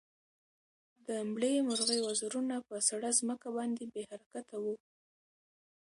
[1.07, 4.75] د مړې مرغۍ وزرونه په سړه ځمکه باندې بې حرکته وو.